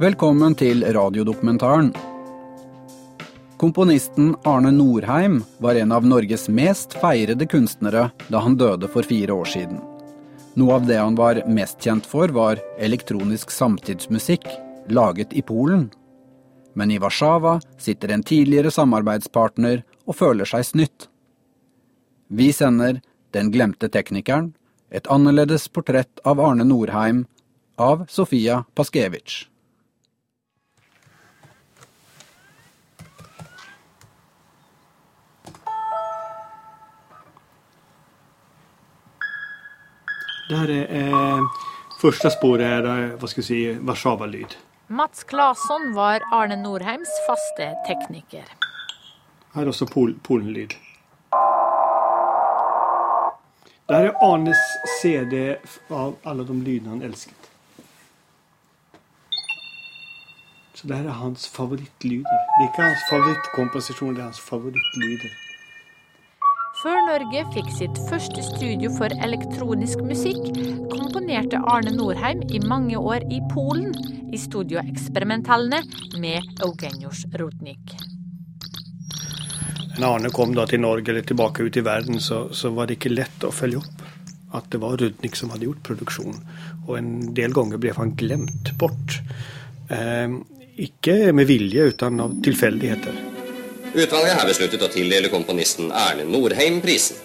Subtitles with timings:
[0.00, 1.90] Velkommen til radiodokumentaren.
[3.60, 9.36] Komponisten Arne Norheim var en av Norges mest feirede kunstnere da han døde for fire
[9.36, 9.82] år siden.
[10.56, 14.48] Noe av det han var mest kjent for, var elektronisk samtidsmusikk,
[14.88, 15.90] laget i Polen.
[16.72, 21.10] Men i Warszawa sitter en tidligere samarbeidspartner og føler seg snytt.
[22.32, 23.04] Vi sender
[23.36, 24.54] Den glemte teknikeren,
[24.88, 27.26] et annerledes portrett av Arne Norheim,
[27.76, 29.49] av Sofia Paskevitsj.
[40.50, 41.42] Det her er eh,
[42.00, 44.56] første sporet er hva skal vi si, Warszawa-lyd.
[44.90, 48.48] Mats Claesson var Arne Norheims faste tekniker.
[49.54, 50.74] Her er også Pol Polen-lyd.
[53.86, 54.64] Det her er Arnes
[54.96, 55.36] CD
[55.94, 57.46] av alle de lydene han elsket.
[60.74, 62.42] Så det her er hans favorittlyder.
[62.56, 65.30] Det er ikke hans favorittkomposisjon, det er hans favorittlyder.
[66.80, 70.46] Før Norge fikk sitt første studio for elektronisk musikk,
[70.88, 73.90] komponerte Arne Norheim i mange år i Polen,
[74.32, 75.82] i Studio Eksperimentallene
[76.22, 77.92] med Eugenius Rudnik.
[79.98, 82.96] Når Arne kom da til Norge eller tilbake ut i verden, så, så, var det
[82.96, 84.06] ikke lett å følge opp
[84.56, 86.40] at det var Rudnik som hadde gjort produksjonen.
[86.86, 89.18] Og en del ganger ble han glemt bort.
[89.92, 90.32] Eh,
[90.80, 93.39] ikke med vilje, uten av tilfeldigheter.
[93.94, 97.18] Utvalget har besluttet å tildele komponisten Erne Norheim prisen.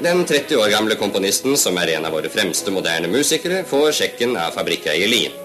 [0.00, 4.32] Den 30 år gamle komponisten, som er en av våre fremste moderne musikere, får sjekken
[4.40, 5.36] av fabrikkeier Lien.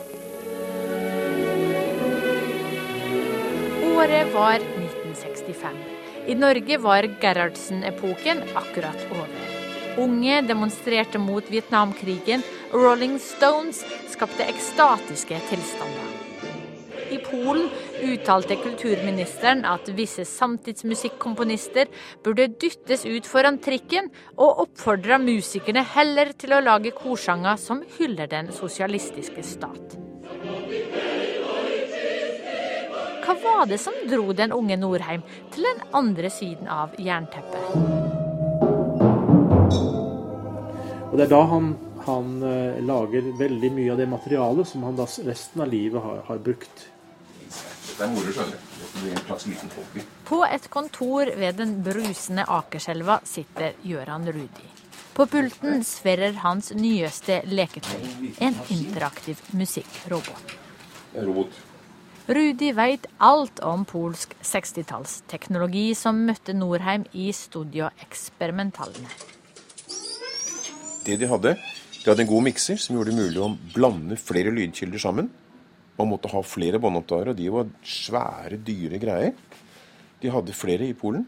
[3.92, 5.82] Året var 1965.
[6.26, 9.45] I Norge var Gerhardsen-epoken akkurat over.
[9.98, 16.12] Unge demonstrerte mot Vietnamkrigen, Rolling Stones skapte ekstatiske tilstander.
[17.12, 17.70] I Polen
[18.04, 21.88] uttalte kulturministeren at visse samtidsmusikkomponister
[22.26, 28.28] burde dyttes ut foran trikken, og oppfordra musikerne heller til å lage korsanger som hyller
[28.32, 29.96] den sosialistiske stat.
[33.26, 35.24] Hva var det som dro den unge Norheim
[35.56, 38.25] til den andre siden av jernteppet?
[41.16, 41.68] Og Det er da han,
[42.04, 46.18] han uh, lager veldig mye av det materialet som han da resten av livet har,
[46.28, 46.82] har brukt.
[48.04, 48.58] Er.
[50.28, 54.68] På et kontor ved den brusende Akerselva sitter Gøran Rudi.
[55.16, 58.04] På pulten sverrer hans nyeste leketøy,
[58.44, 60.52] en interaktiv musikkrobot.
[61.16, 61.62] Robot.
[62.28, 69.35] Rudi veit alt om polsk 60-tallsteknologi som møtte Norheim i Studio Eksperimentallene
[71.06, 71.56] det de hadde,
[72.06, 75.30] de hadde en god mikser som gjorde det mulig å blande flere lydkilder sammen.
[75.96, 79.32] Man måtte ha flere båndopptakere, og de var svære, dyre greier.
[80.22, 81.26] De hadde flere i Polen.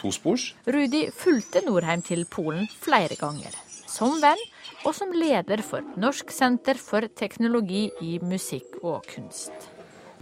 [0.00, 0.54] Tospors.
[0.64, 3.52] Rudi fulgte Norheim til Polen flere ganger.
[3.90, 4.40] Som venn
[4.86, 9.52] og som leder for Norsk senter for teknologi i musikk og kunst.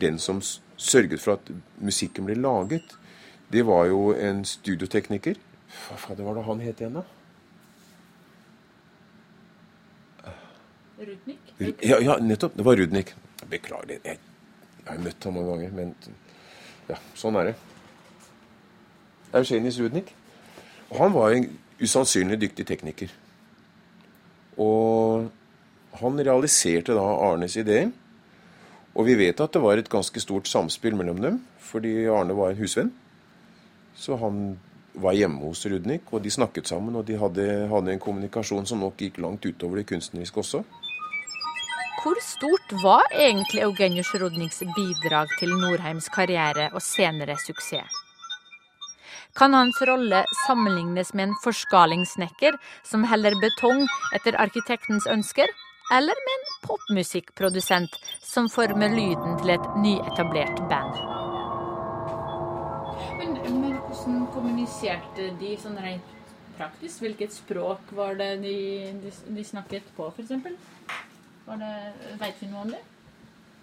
[0.01, 1.53] Den som sørget for at
[1.83, 2.97] musikken ble laget,
[3.53, 5.39] det var jo en studiotekniker.
[5.85, 7.18] Hva fader var det han het igjen, da?
[10.99, 11.55] Rudnik?
[11.83, 12.57] Ja, ja, nettopp.
[12.59, 13.15] Det var Rudnik.
[13.51, 14.01] Beklager.
[14.05, 14.19] Jeg,
[14.83, 15.95] jeg har møtt ham mange ganger, men
[16.89, 17.57] ja, sånn er det.
[19.39, 20.13] Eugenius Rudnik.
[20.89, 21.49] Og han var en
[21.79, 23.13] usannsynlig dyktig tekniker.
[24.59, 25.29] Og
[26.01, 27.85] han realiserte da Arnes idé.
[28.99, 32.51] Og vi vet at det var et ganske stort samspill mellom dem, fordi Arne var
[32.51, 32.91] en husvenn.
[33.95, 34.57] Så han
[34.99, 36.97] var hjemme hos Rudnik, og de snakket sammen.
[36.99, 40.65] Og de hadde, hadde en kommunikasjon som nok gikk langt utover det kunstneriske også.
[41.99, 47.97] Hvor stort var egentlig Eugenius Rodnings bidrag til Norheims karriere og senere suksess?
[49.39, 52.55] Kan hans rolle sammenlignes med en forskalingssnekker
[52.87, 53.83] som heller betong
[54.15, 55.51] etter arkitektens ønsker,
[55.99, 61.03] eller med en popmusikkprodusent som former lyden til et nyetablert band?
[63.19, 66.17] Men, men hvordan kommuniserte de sånn rent
[66.61, 67.03] praktisk?
[67.03, 68.57] Hvilket språk var det de,
[69.03, 70.59] de, de snakket på, f.eks.?
[71.49, 72.81] Veit vi noe om det?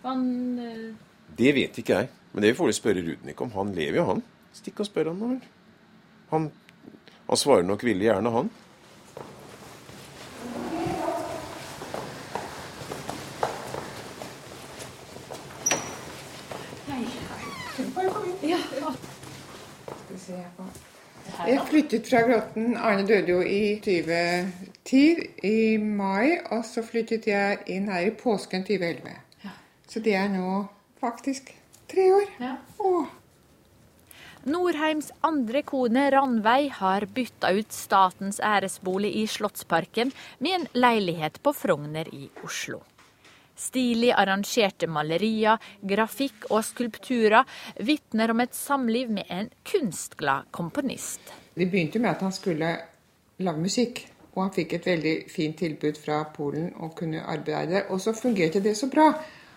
[0.05, 0.21] Han
[0.57, 0.93] uh...
[1.37, 2.09] Det vet ikke jeg.
[2.33, 3.51] Men det får vi spørre Rudnik om.
[3.55, 4.21] Han lever jo, han.
[4.55, 5.41] Stikk og spør han nå vel.
[6.31, 6.47] Han,
[7.27, 8.53] han svarer nok villig gjerne, han.
[21.45, 22.77] Jeg flyttet fra Grotten.
[22.77, 28.15] Arne døde jo i 20 tid i mai, og så flyttet jeg inn her i
[28.15, 29.13] påsken 2011.
[29.45, 29.53] Ja.
[29.89, 30.65] Så det er nå
[31.01, 31.51] faktisk
[31.91, 32.33] tre år.
[32.41, 32.55] Ja.
[32.79, 33.13] Åh.
[34.45, 41.53] Norheims andre kone Ranveig har bytta ut statens æresbolig i Slottsparken med en leilighet på
[41.57, 42.83] Frogner i Oslo.
[43.57, 47.47] Stilig arrangerte malerier, grafikk og skulpturer
[47.87, 51.23] vitner om et samliv med en kunstglad komponist.
[51.55, 52.73] Det begynte med at han skulle
[53.39, 54.03] lage musikk,
[54.35, 57.85] og han fikk et veldig fint tilbud fra Polen og kunne arbeide.
[57.89, 59.13] Og så fungerte det så bra.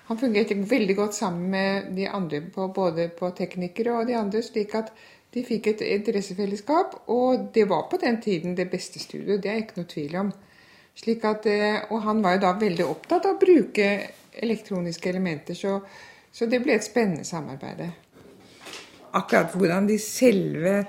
[0.08, 4.42] Han fungerte veldig godt sammen med de andre, på, både på teknikere og de andre,
[4.42, 4.92] slik at
[5.34, 6.94] de fikk et interessefellesskap.
[7.10, 10.30] Og det var på den tiden det beste studioet, det er ikke noe tvil om.
[10.98, 13.90] At, eh, og han var jo da veldig opptatt av å bruke
[14.38, 15.76] elektroniske elementer, så,
[16.32, 17.84] så det ble et spennende samarbeid.
[19.18, 20.80] Akkurat hvordan de selve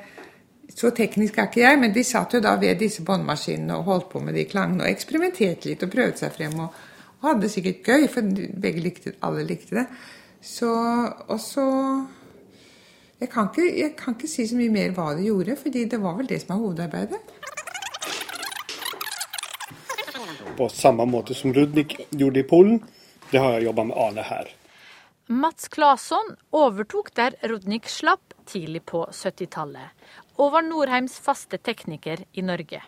[0.69, 4.07] Så teknisk er ikke jeg, men de satt jo da ved disse båndmaskinene og holdt
[4.11, 6.55] på med de klangene og eksperimenterte litt og prøvde seg frem.
[6.61, 6.77] Og,
[7.19, 8.31] og hadde det sikkert gøy, for
[8.65, 9.87] begge likte, alle likte det.
[10.45, 10.69] Så,
[11.27, 11.65] og så
[13.19, 15.99] jeg kan, ikke, jeg kan ikke si så mye mer hva de gjorde, fordi det
[15.99, 17.23] var vel det som er hovedarbeidet
[20.59, 22.81] på samme måte som Rudnik gjorde i Polen.
[23.31, 24.49] Det har jeg jobba med Ane her.
[25.27, 29.93] Mats Claesson overtok der Rudnik slapp tidlig på 70-tallet,
[30.39, 32.81] og var Norheims faste tekniker i Norge.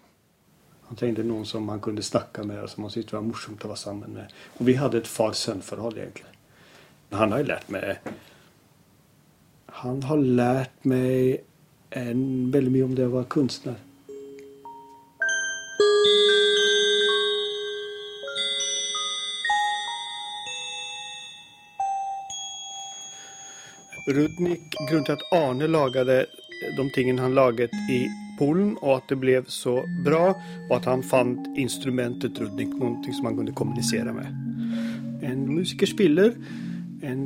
[0.87, 3.71] Han trengte noen som han kunne snakke med, og som han syntes var morsomt å
[3.71, 4.33] være sammen med.
[4.59, 6.31] Og vi hadde et far-sønn-forhold, egentlig.
[7.11, 8.11] Men han har jo lært meg
[9.81, 11.39] Han har lært meg
[11.95, 13.79] en, veldig mye om det å være kunstner.
[24.11, 26.40] Rudnik, grunnen til at Arne laget
[26.77, 28.03] de tingene han laget i
[28.39, 30.31] Polen, og at det ble så bra,
[30.69, 34.29] og at han fant instrumentet Rudnik, noe som han kunne kommunisere med.
[35.25, 36.33] En musiker spiller,
[37.05, 37.25] en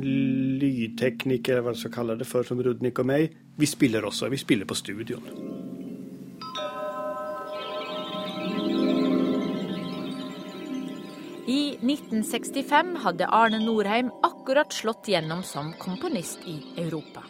[0.60, 4.28] lydtekniker, hva så kaller kalle det for, som Rudnik og meg, vi spiller også.
[4.32, 5.64] Vi spiller på studioen.
[11.86, 17.22] 1965 hadde Arne Norheim akkurat slått gjennom som komponist i Europa.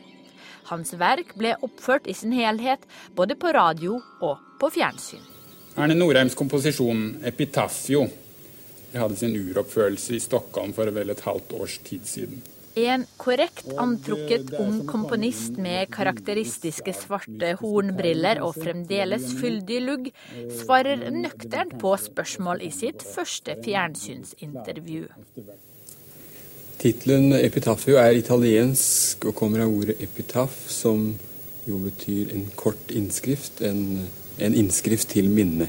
[0.71, 2.85] Hans verk ble oppført i sin helhet,
[3.15, 5.23] både på radio og på fjernsyn.
[5.77, 8.09] Erne Norheims komposisjon 'Epitafio'
[8.97, 12.43] hadde sin uroppførelse i Stockholm for vel et halvt års tid siden.
[12.77, 20.11] En korrekt antrukket ung komponist med karakteristiske svarte hornbriller og fremdeles fyldig lugg
[20.59, 25.07] svarer nøkternt på spørsmål i sitt første fjernsynsintervju.
[26.79, 31.15] Tittelen 'Epitafio' er italiensk og kommer av ordet 'epitaf', som
[31.69, 34.09] jo betyr en kort innskrift, en,
[34.39, 35.69] en innskrift til minne.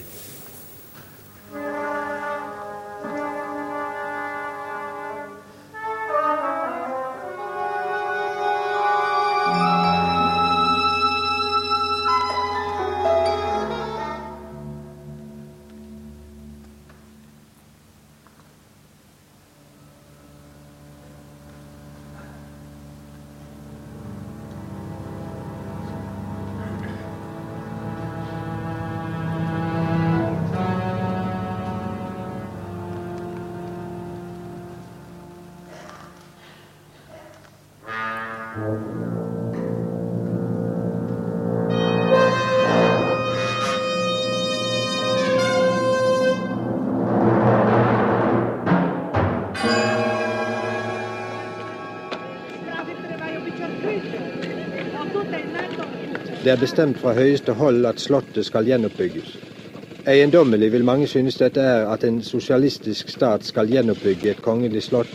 [56.47, 59.33] Det er bestemt fra høyeste hold at Slottet skal gjenoppbygges.
[60.07, 65.12] Eiendommelig vil mange synes dette er at en sosialistisk stat skal gjenoppbygge et kongelig slott,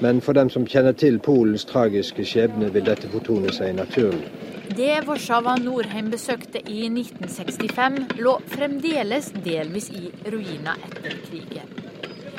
[0.00, 4.28] men for dem som kjenner til Polens tragiske skjebne, vil dette fortone seg naturlig.
[4.68, 11.72] Det Warszawa Norheim besøkte i 1965, lå fremdeles delvis i ruiner etter krigen.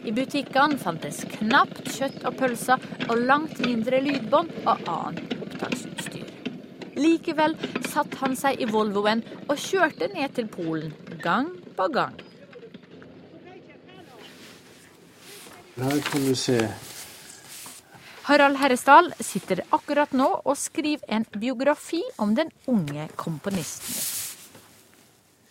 [0.05, 6.29] I butikkene fantes knapt kjøtt og pølser, og langt mindre lydbånd og annet opptaksutstyr.
[6.99, 7.57] Likevel
[7.89, 12.15] satte han seg i Volvoen og kjørte ned til Polen gang på gang.
[15.79, 16.59] Her kan du se.
[18.29, 23.89] Harald Herresdal sitter akkurat nå og skriver en biografi om den unge komponisten.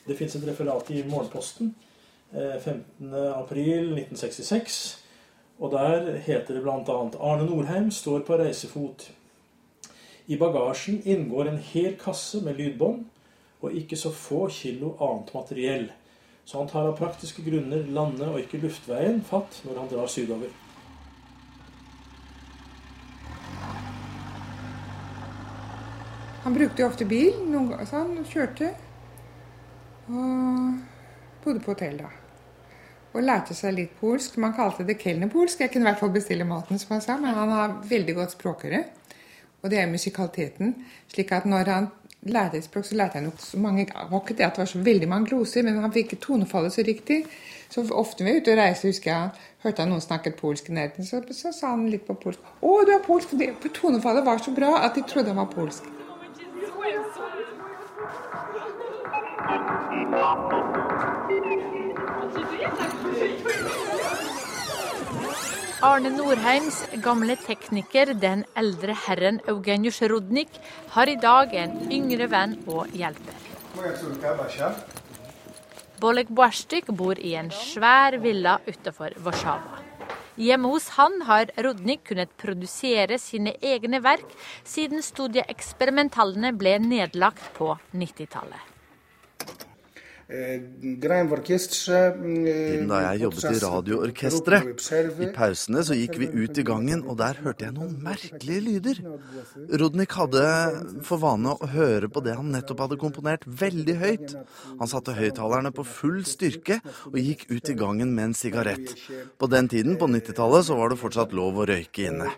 [0.06, 1.74] Det fins et referat i Morgenposten
[2.30, 4.54] 15.4.1966.
[4.54, 4.62] Eh,
[5.58, 6.78] og der heter det bl.a.:
[7.18, 9.10] Arne Norheim står på reisefot.
[10.30, 13.10] I bagasjen inngår en hel kasse med lydbånd
[13.58, 15.90] og ikke så få kilo annet materiell,
[16.44, 20.48] Så han tar av praktiske grunner lande- og ikke luftveien fatt når han drar sydover.
[26.48, 28.70] Han brukte jo ofte bil, ganger, så han kjørte.
[30.08, 30.78] Og
[31.44, 32.08] bodde på hotell, da.
[33.12, 34.38] Og lærte seg litt polsk.
[34.40, 35.60] Man kalte det kelnerpolsk.
[35.60, 38.32] Jeg kunne i hvert fall bestille maten, som han sa, men han har veldig godt
[38.38, 38.80] språkøre.
[39.60, 40.72] Og det er musikaliteten.
[41.12, 41.90] slik at når han
[42.22, 44.72] lærte et språk, så lærte han jo så mange var ikke det at det var
[44.72, 47.26] så veldig mange gloser, men han fikk tonefallet så riktig.
[47.68, 49.30] Så ofte vi er ute og reiser, husker jeg
[49.66, 52.40] hørte han noen snakket polsk i nærheten, så, så, sa han litt på polsk.
[52.40, 55.84] 'Å, du er polsk!' Det, tonefallet var så bra at de trodde han var polsk.
[65.80, 70.48] Arne Norheims gamle tekniker, den eldre herren Eugenius Rodnik,
[70.94, 73.34] har i dag en yngre venn og hjelper.
[76.00, 79.82] Bolek Błaszczyk bor i en svær villa utenfor Warszawa.
[80.38, 87.74] Hjemme hos han har Rodnik kunnet produsere sine egne verk siden studieeksperimentallene ble nedlagt på
[87.94, 88.77] 90-tallet.
[90.28, 90.90] Siden
[92.90, 94.82] da jeg jobbet i radioorkesteret.
[95.24, 99.00] I pausene så gikk vi ut i gangen, og der hørte jeg noen merkelige lyder.
[99.80, 100.42] Rodnik hadde
[101.08, 104.34] for vane å høre på det han nettopp hadde komponert, veldig høyt.
[104.82, 106.76] Han satte høyttalerne på full styrke
[107.08, 108.92] og gikk ut i gangen med en sigarett.
[109.40, 112.28] På den tiden, på 90-tallet, så var det fortsatt lov å røyke inne.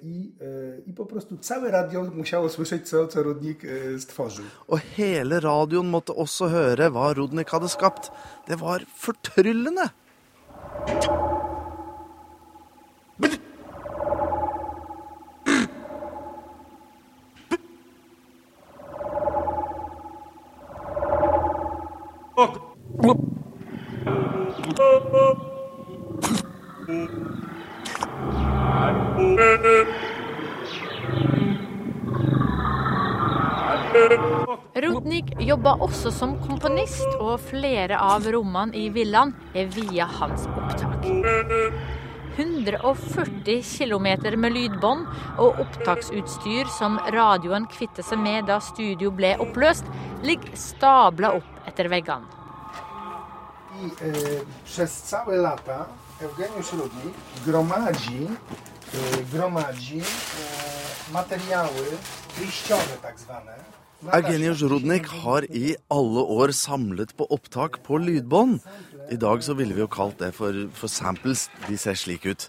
[4.71, 8.13] Og hele radioen måtte også høre hva Rodnik hadde skapt skapt.
[8.47, 9.91] Det var fortryllende.
[34.75, 41.09] Rudnik jobba også som komponist, og flere av rommene i villaen er via hans opptak.
[42.37, 44.07] 140 km
[44.39, 45.09] med lydbånd
[45.43, 49.91] og opptaksutstyr som radioen kvittet seg med da studio ble oppløst,
[50.23, 52.39] ligger stabla opp etter veggene.
[53.81, 55.37] I e, przez całe
[56.21, 58.29] Rudnik gromadzi,
[58.95, 61.87] e, gromadzi e, materiały
[62.37, 63.80] wyjściowe tak zwane.
[64.01, 68.63] Eugenius Rudnik har i alle år samlet på opptak på lydbånd.
[69.13, 71.51] I dag så ville vi jo kalt det for, for samples.
[71.67, 72.47] De ser slik ut.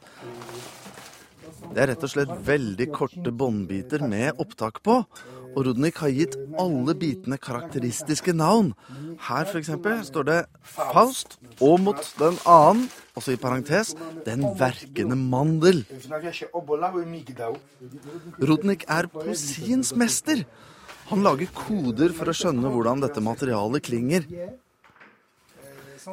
[1.71, 5.01] Det er rett og slett veldig korte båndbiter med opptak på.
[5.51, 8.71] Og Rudnik har gitt alle bitene karakteristiske navn.
[9.27, 9.73] Her f.eks.
[10.07, 12.87] står det Faust og mot den annen,
[13.19, 13.91] også i parentes,
[14.23, 15.83] den verkende mandel.
[18.39, 20.47] Rudnik er poesiens mester.
[21.11, 24.23] Han lager koder for å skjønne hvordan dette materialet klinger.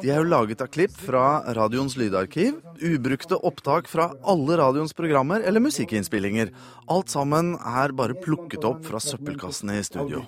[0.03, 5.39] De er jo laget av klipp fra radioens lydarkiv, ubrukte opptak fra alle radioens programmer
[5.47, 6.51] eller musikkinnspillinger.
[6.91, 10.25] Alt sammen er bare plukket opp fra søppelkassene i studio.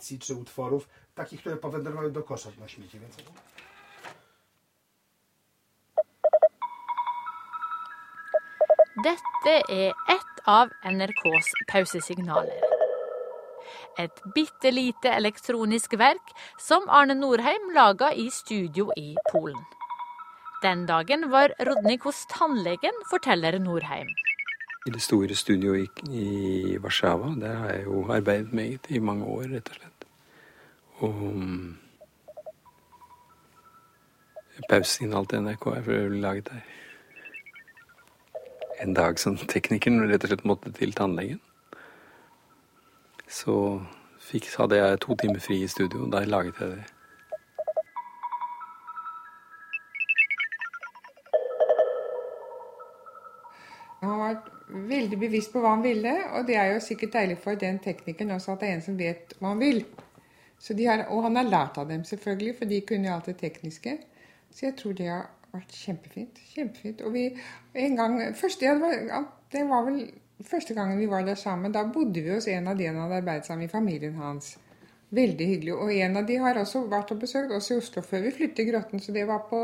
[9.03, 12.70] Dette er ett av NRKs pausesignaler.
[13.99, 19.59] Et bitte lite elektronisk verk som Arne Norheim laga i studio i Polen.
[20.63, 24.07] Den dagen var Rodnik hos tannlegen, forteller Norheim.
[24.87, 29.43] I det store studioet i, Warszawa, der har jeg jo arbeidet meget i mange år,
[29.51, 30.05] rett og slett.
[31.01, 31.13] Og
[34.69, 36.61] pausesignal til NRK er for øvrig laget der.
[38.81, 41.41] En dag som teknikeren rett og slett måtte til tannlegen.
[43.31, 43.53] Så
[44.19, 46.83] fikk, hadde jeg to timer fri i studio, og der laget jeg det.
[54.01, 54.37] Han var
[54.89, 58.33] veldig bevisst på hva han ville, og det er jo sikkert deilig for den teknikeren
[58.35, 59.83] også at det er en som vet hva han vil.
[60.61, 63.95] Har, og han har lært av dem, selvfølgelig, for de kunne jo alt det tekniske.
[64.51, 66.41] Så jeg tror det har vært kjempefint.
[66.51, 67.01] Kjempefint.
[67.07, 67.29] Og vi
[67.85, 70.03] en gang første, ja, det, var, det var vel
[70.47, 73.21] første gangen vi var der sammen, da bodde vi hos en av de han hadde
[73.21, 74.55] arbeidet sammen i familien hans.
[75.11, 75.73] Veldig hyggelig.
[75.75, 78.69] Og en av de har også vært og besøkt oss i Oslo før vi flyttet
[78.69, 79.59] Grotten, så det var på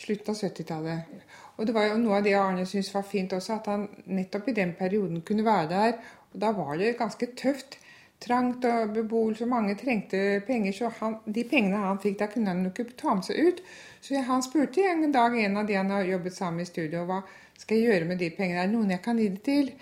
[0.00, 1.22] slutten av 70-tallet.
[1.58, 4.48] Og det var jo noe av det Arne syntes var fint også, at han nettopp
[4.48, 5.96] i den perioden kunne være der.
[6.32, 7.78] Og da var det ganske tøft.
[8.20, 10.72] trangt og beboelse, mange trengte penger.
[10.76, 13.62] Så han, de pengene han fikk, da kunne han jo ikke ta med seg ut.
[14.04, 17.22] Så han spurte en dag en av de han har jobbet sammen i studio, hva
[17.56, 18.60] skal jeg gjøre med de pengene?
[18.60, 19.72] Er det noen jeg kan gi det til?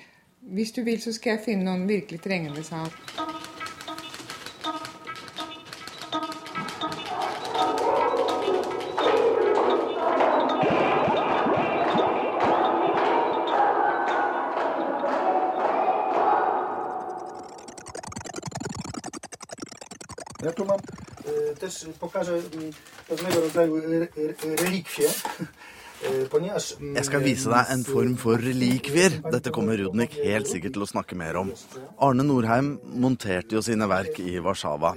[0.49, 2.63] Hvis du vil, så skal jeg finne noen virkelig trengende.
[20.43, 22.73] Ja tu mam y, też pokażę y,
[23.09, 23.83] pewnego rodzaju
[24.43, 25.09] relikwie.
[25.99, 29.19] Jeg skal vise deg en form for relikvier.
[29.33, 31.51] Dette kommer Rudnik helt sikkert til å snakke mer om.
[32.05, 34.95] Arne Norheim monterte jo sine verk i Warszawa.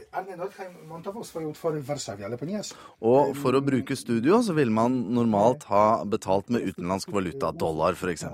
[3.02, 7.98] Og for å bruke studio så ville man normalt ha betalt med utenlandsk valuta, dollar
[7.98, 8.26] f.eks.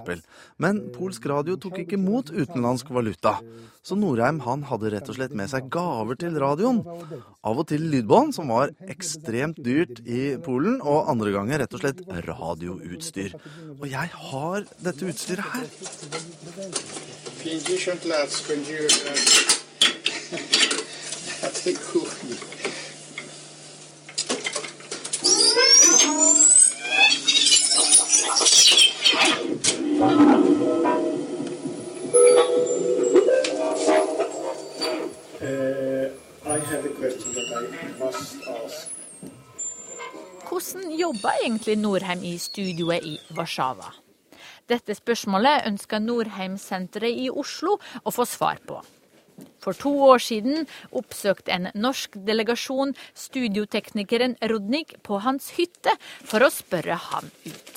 [0.62, 3.38] Men polsk radio tok ikke mot utenlandsk valuta.
[3.88, 6.84] Så Norheim han hadde rett og slett med seg gaver til radioen.
[7.48, 11.82] Av og til lydbånd, som var ekstremt dyrt i Polen, og andre ganger rett og
[11.86, 13.32] slett radioutstyr.
[13.78, 15.66] Og jeg har dette utstyret her.
[17.48, 18.88] 50 lat spędziłem
[20.32, 20.57] na
[21.68, 22.36] tej kuchni.
[40.50, 43.92] Hvordan jobba egentlig Norheim i studioet i Warszawa?
[44.70, 48.80] Dette spørsmålet ønsker Norheimsenteret i Oslo å få svar på.
[49.60, 56.50] For to år siden oppsøkte en norsk delegasjon studioteknikeren Rudnik på hans hytte for å
[56.54, 57.74] spørre han ut.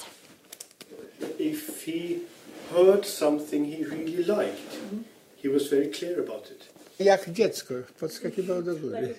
[1.38, 2.20] If he
[2.70, 4.78] heard something he really liked,
[5.42, 6.68] he was very clear about it.
[7.00, 9.14] Jak dziecko podskakiwał do góry.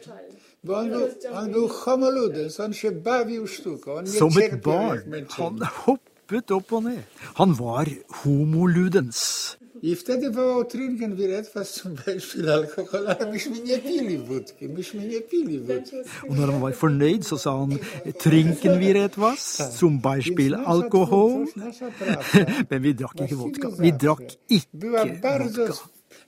[0.63, 3.93] Bo on był, on był homoludem, on się bawił sztuką.
[3.93, 5.25] On nie Som et barn.
[5.29, 7.03] Han hoppet opp og ned.
[7.33, 9.57] Han var homoludens.
[9.83, 15.21] I wtedy wołał Trinken Wiretwa zum Beispiel alkohol, ale myśmy nie pili wódki, myśmy nie
[15.21, 15.95] pili wódki.
[16.29, 21.45] Og når han var fornøyd, så sa han 'trinken vi ret was', som Beispiel alkohol.
[21.55, 22.45] Nasza praca.
[22.69, 23.67] Men vi drakk ikke vodka.
[23.79, 23.91] Vi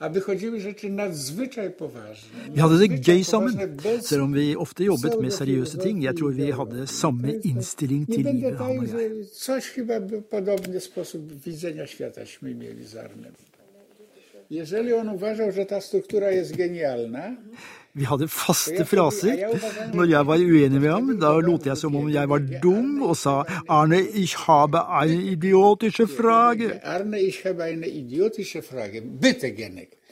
[0.03, 2.39] A wychodziły rzeczy nadzwyczaj poważne.
[2.55, 3.53] Vi hadde det gøy sammen,
[4.01, 6.03] selv om vi ofte jobbet med seriøse ting.
[6.03, 9.11] Jeg tror vi hadde samme innstilling Nie til livet, han og jeg.
[9.47, 9.95] coś chyba
[10.29, 13.33] podobny sposób widzenia świataśmy mieli z Arnem.
[14.49, 17.35] Jeżeli on uważał, że ta struktura jest genialna,
[17.93, 19.43] Vi hadde faste fraser.
[19.93, 23.17] Når jeg var uenig med ham, da lot jeg som om jeg var dum, og
[23.17, 26.79] sa 'Arne, ich habe eine idiotische Frage'.
[26.84, 29.01] Arne, ich habe eine idiotische Frage.
[29.01, 30.02] Bitte, Genek.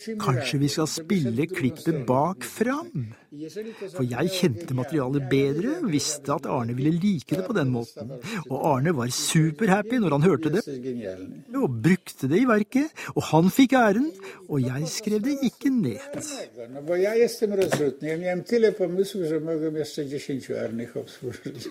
[0.00, 3.10] Kanskje vi skal spille klippet bak fram?
[3.94, 8.14] For jeg kjente materialet bedre, visste at Arne ville like det på den måten.
[8.48, 10.64] Og Arne var superhappy når han hørte det,
[11.54, 12.90] og brukte det i verket.
[13.14, 14.10] Og han fikk æren,
[14.48, 16.00] og jeg skrev det ikke ned.
[16.86, 18.08] Bo ja jestem rozrzutny.
[18.08, 21.68] Ja miałem tyle pomysłów, że mogłem jeszcze 10 Arnych obsłużyć.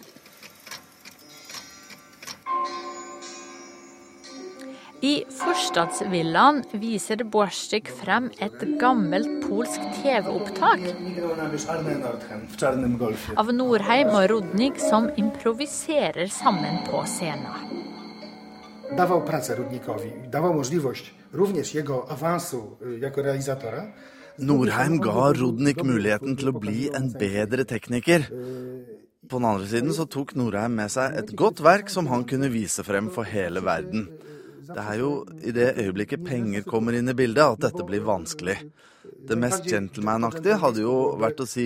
[5.02, 10.84] I Forstadsvillaen viser Borstik frem et gammelt polsk TV-opptak
[13.40, 17.88] av Norheim og Rodnik som improviserer sammen på scenen.
[18.98, 23.84] dawał pracę Rudnikowi, dawał możliwość również jego awansu jako realizatora.
[24.40, 28.24] Norheim ga Rudnik muligheten til å bli en bedre tekniker.
[29.30, 32.50] På den andre siden så tok Norheim med seg et godt verk som han kunne
[32.50, 34.08] vise frem for hele verden.
[34.70, 35.10] Det er jo
[35.42, 38.58] i det øyeblikket penger kommer inn i bildet at dette blir vanskelig.
[39.30, 41.66] Det mest gentleman-aktige hadde jo vært å si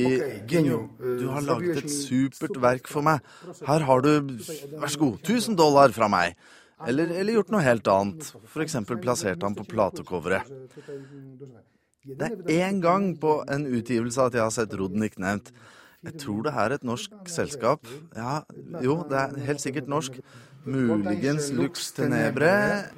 [0.50, 3.24] Genjo, du har laget et supert verk for meg.
[3.68, 4.12] Her har du,
[4.80, 6.38] vær så god, 1000 dollar fra meg.
[6.88, 8.32] Eller, eller gjort noe helt annet.
[8.50, 8.80] F.eks.
[8.92, 10.50] plassert han på platecoveret.
[12.04, 15.54] Det er én gang på en utgivelse at jeg har sett Rodnik nevnt.
[16.04, 17.88] Jeg tror det er et norsk selskap.
[18.16, 18.42] Ja,
[18.84, 20.18] jo, det er helt sikkert norsk.
[20.64, 22.52] Muligens Lux Tenebre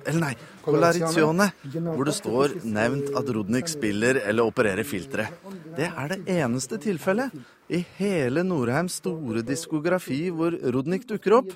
[0.06, 0.34] Eller nei,
[0.66, 1.50] Colarizione.
[1.64, 5.28] Hvor det står nevnt at Rodnik spiller eller opererer filtre.
[5.76, 7.34] Det er det eneste tilfellet
[7.70, 11.54] i hele Norheims store diskografi hvor Rodnik dukker opp.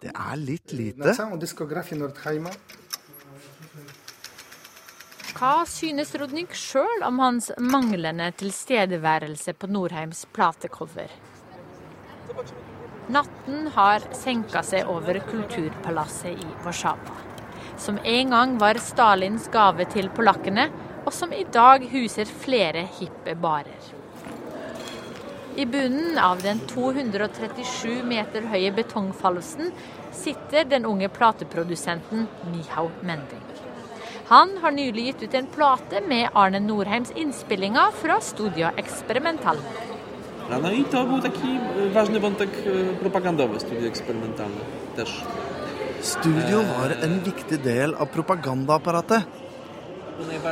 [0.00, 1.16] Det er litt lite.
[5.36, 11.12] Hva synes Rodnik sjøl om hans manglende tilstedeværelse på Norheims platecover?
[13.06, 17.20] Natten har senka seg over kulturpalasset i Warszawa.
[17.78, 20.64] Som en gang var Stalins gave til polakkene,
[21.06, 23.92] og som i dag huser flere hippe barer.
[25.56, 29.70] I bunnen av den 237 meter høye betongfallsen
[30.12, 33.44] sitter den unge plateprodusenten Mihau Mending.
[34.28, 39.62] Han har nylig gitt ut en plate med Arne Norheims innspillinger fra Studio Experimental.
[40.50, 41.58] No i to był taki
[41.92, 42.50] ważny wątek
[43.00, 44.60] propagandowy, studio eksperymentalne
[44.96, 45.22] też.
[46.00, 49.22] Studio var en viktig del av propagandaapparatet.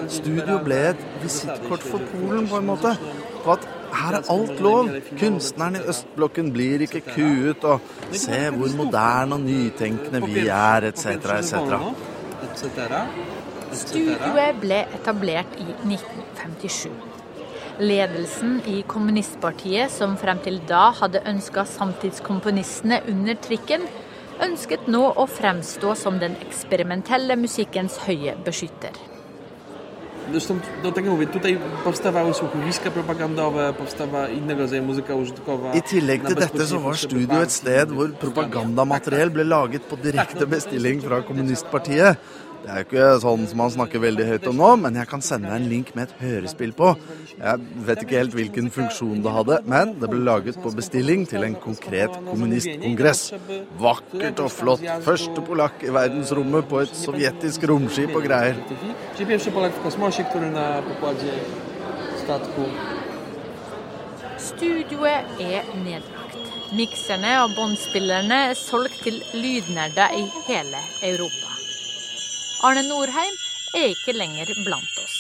[0.09, 2.97] Studio ble et visittkort for Polen, på en måte.
[3.45, 4.91] På at her er alt lov.
[5.21, 7.81] Kunstneren i østblokken blir ikke kuet, og
[8.13, 11.07] se hvor moderne og nytenkende vi er, etc.,
[11.39, 11.55] etc.
[13.73, 17.14] Studioet ble etablert i 1957.
[17.79, 23.89] Ledelsen i kommunistpartiet, som frem til da hadde ønska samtidskomponistene under trikken,
[24.45, 28.95] ønsket nå å fremstå som den eksperimentelle musikkens høye beskytter.
[30.31, 35.75] Zresztą, no tak jak mówię, tutaj powstawały słuchowiska propagandowe, powstawała innego rodzaju muzyka użytkowa.
[35.75, 40.47] I tillegg til dette så var studio et sted hvor propagandamateriell ble laget på direkte
[40.47, 42.17] bestilling fra kommunistpartiet.
[42.65, 45.21] Det er jo ikke sånn som han snakker veldig høyt om nå, men jeg kan
[45.25, 46.95] sende deg en link med et hørespill på.
[47.37, 51.45] Jeg vet ikke helt hvilken funksjon det hadde, men det ble laget på bestilling til
[51.45, 53.23] en konkret kommunistkongress.
[53.85, 54.89] Vakkert og flott.
[55.05, 58.57] Første polakk i verdensrommet på et sovjetisk romskip og greier.
[64.45, 66.41] Studioet er nedlagt.
[66.75, 70.81] Mikserne og båndspillerne er solgt til lydnerder i hele
[71.13, 71.54] Europa.
[72.65, 73.35] Arne Norheim
[73.77, 75.17] er ikke lenger blant oss.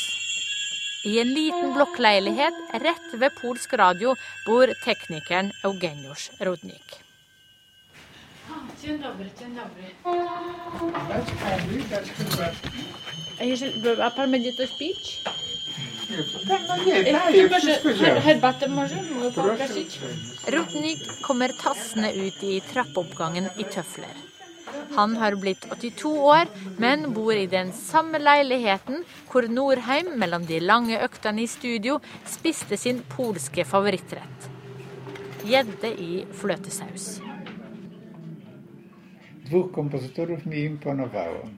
[1.04, 4.14] I en liten blokkleilighet rett ved polsk radio
[4.46, 7.00] bor teknikeren Eugeniusz Rodnik.
[8.80, 8.98] Dzień
[21.22, 24.33] kommer tassende ut i trappeoppgangen i tøfler.
[24.96, 30.60] Han har blitt 82 år, men bor i den samme leiligheten hvor Norheim mellom de
[30.60, 34.50] lange øktene i studio spiste sin polske favorittrett.
[35.44, 37.20] Gjedde i fløtesaus.
[39.44, 41.48] Dwóch kompozytorów mi imponowało.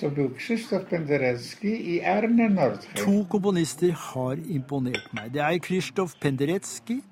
[0.00, 2.94] To był Krzysztof Penderecki i Arne Nordheim.
[2.94, 5.30] To komponister har imponert meg.
[5.32, 7.02] Det er Krzysztof Penderecki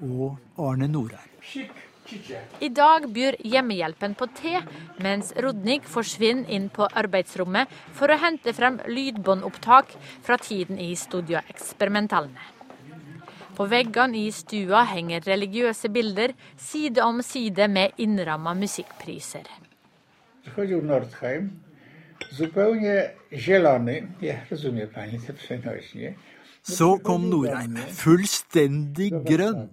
[0.00, 1.30] og Arne Norheim.
[2.60, 4.58] I dag byr hjemmehjelpen på te,
[5.00, 9.94] mens Rodnik forsvinner inn på arbeidsrommet for å hente frem lydbåndopptak
[10.26, 12.50] fra tiden i Studio Experimentalene.
[13.56, 19.48] På veggene i stua henger religiøse bilder side om side med innramma musikkpriser.
[20.82, 21.52] Nordheim,
[22.32, 26.14] zupełnie zielony, ja rozumiem pani te przenośnie,
[26.64, 29.66] Så kom Norheim, fullstendig grønn.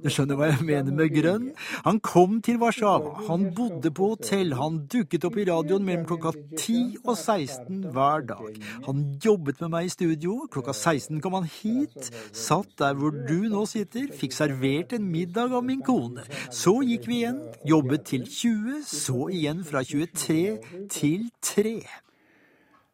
[0.00, 1.50] Du skjønner hva jeg mener med grønn?
[1.84, 6.32] Han kom til Warszawa, han bodde på hotell, han dukket opp i radioen mellom klokka
[6.56, 8.58] 10 og 16 hver dag.
[8.88, 13.44] Han jobbet med meg i studio, klokka 16 kom han hit, satt der hvor du
[13.52, 16.24] nå sitter, fikk servert en middag av min kone.
[16.48, 21.80] Så gikk vi igjen, jobbet til 20, så igjen fra 23 til 3.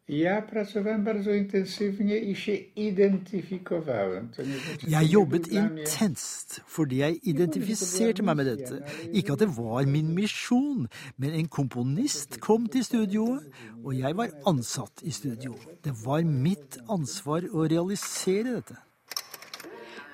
[0.09, 4.29] Ja pracowałem bardzo intensywnie i się identyfikowałem.
[4.29, 8.83] To nie znaczy, Jeg jobbet intenst fordi jeg identifiserte meg med dette.
[9.13, 13.43] Ikke at det var min misjon, men en komponist kom til studioet,
[13.85, 15.57] og jeg var ansatt i studio.
[15.85, 18.77] Det var mitt ansvar å realisere dette.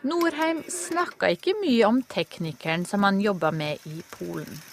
[0.03, 4.70] Norheim snakka ikke mye om teknikeren som han jobba med i Polen.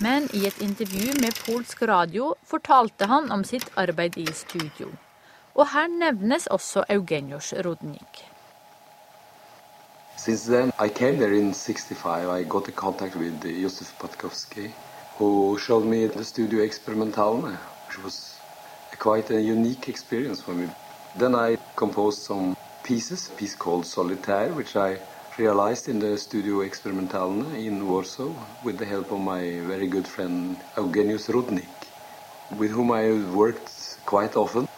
[0.00, 4.88] Men i et intervju med polsk radio fortalte han om sitt arbeid i studio.
[5.54, 8.24] Og her nevnes også Eugenios Rodnik.
[10.16, 12.28] Since then, I came there in 65.
[12.40, 14.70] I got in contact with Josef Patkowski,
[15.18, 18.34] who showed me the studio Experimentalne, which was
[18.92, 20.68] a quite a unique experience for me.
[21.18, 24.98] Then I composed some pieces, a piece called Solitaire, which I
[25.38, 28.30] realized in the studio Experimentalne in Warsaw
[28.64, 31.74] with the help of my very good friend Eugenius Rudnik,
[32.58, 34.68] with whom I worked quite often.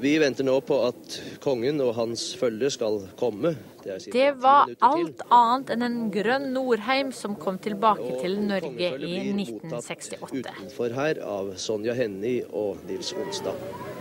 [0.00, 3.56] Vi venter nå på at kongen og hans følge skal komme.
[3.82, 10.38] Det var alt annet enn en grønn Norheim som kom tilbake til Norge i 1968.
[10.38, 13.97] Utenfor her av Sonja Hennie og Nils Onsdag.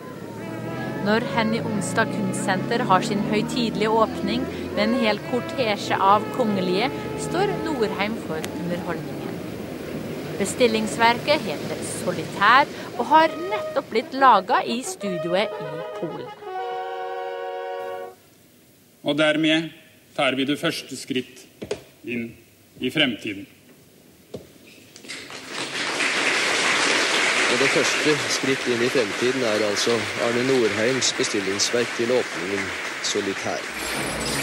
[1.07, 4.41] Når Henny Onsdag Kunstsenter har sin høytidelige åpning
[4.75, 6.89] med en hel kortesje av kongelige,
[7.23, 9.37] står Norheim for underholdningen.
[10.35, 12.67] Bestillingsverket heter Solitær
[12.97, 16.27] og har nettopp blitt laga i studioet i Polen.
[19.07, 19.71] Og dermed
[20.17, 21.45] tar vi det første skritt
[22.03, 22.33] inn
[22.83, 23.47] i fremtiden.
[27.57, 29.95] Det første skritt inn i fremtiden er altså
[30.27, 32.65] Arne Norheims bestillingsverk til åpningen
[33.03, 34.36] 'Solitær'.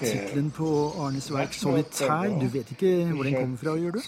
[0.00, 4.00] Tittelen på Arnes verk 'Solitær', du vet ikke hvor den kommer fra, gjør du?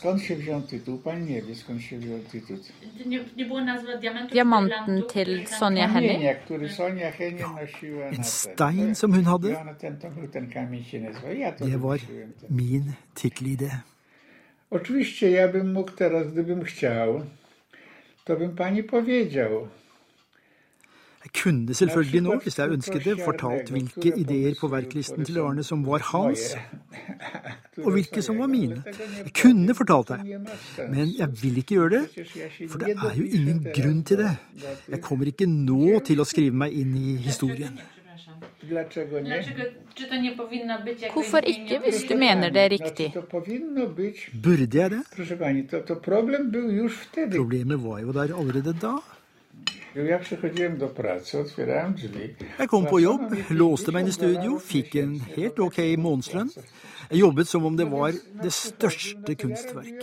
[4.32, 6.36] Diamanten til Sonja Hennie.
[8.12, 9.56] En stein som hun hadde.
[11.58, 11.98] Det var
[12.48, 13.70] min tittelidé.
[14.70, 17.22] Oczywiście ja bym mógł teraz, gdybym chciał,
[18.24, 19.68] to bym pani powiedział.
[21.22, 25.62] Jeg kunne selvfølgelig nå, hvis jeg ønsket det, fortalt hvilke ideer på verklisten til Arne
[25.62, 26.56] som var hans,
[27.84, 28.82] og hvilke som var mine.
[29.24, 30.34] Jeg kunne fortalt deg,
[30.90, 32.26] men jeg vil ikke gjøre det,
[32.66, 34.34] for det er jo ingen grunn til det.
[34.88, 37.78] Jeg kommer ikke nå til å skrive meg inn i historien.
[41.12, 43.08] Hvorfor ikke, hvis du mener det er riktig?
[44.42, 45.02] Burde jeg det?
[47.38, 48.96] Problemet var jo der allerede da.
[52.58, 56.48] Jeg kom på jobb, låste meg inn i studio, fikk en helt ok månedslønn.
[57.10, 60.00] Jeg jobbet som om det var det største kunstverk.